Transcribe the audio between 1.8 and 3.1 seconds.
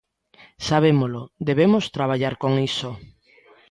traballar con iso.